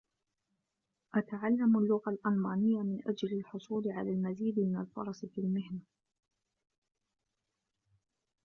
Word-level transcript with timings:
أتعلم 1.15 1.77
اللغة 1.77 2.03
الألمانية 2.09 2.81
من 2.81 2.99
أجل 3.07 3.33
الحصول 3.39 3.91
على 3.91 4.09
المزيد 4.11 4.59
من 4.59 4.81
الفرص 4.81 5.25
في 5.25 5.41
المهنة. 5.41 5.81